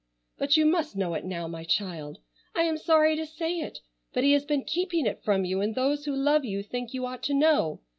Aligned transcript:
But 0.39 0.57
you 0.57 0.65
must 0.65 0.95
know 0.95 1.13
it 1.13 1.23
now, 1.23 1.47
my 1.47 1.63
child. 1.63 2.17
I 2.55 2.63
am 2.63 2.75
sorry 2.79 3.15
to 3.17 3.25
say 3.27 3.59
it, 3.59 3.81
but 4.13 4.23
he 4.23 4.31
has 4.31 4.45
been 4.45 4.63
keeping 4.63 5.05
it 5.05 5.21
from 5.23 5.45
you, 5.45 5.61
and 5.61 5.75
those 5.75 6.05
who 6.05 6.15
love 6.15 6.43
you 6.43 6.63
think 6.63 6.91
you 6.91 7.05
ought 7.05 7.21
to 7.21 7.35
know. 7.35 7.81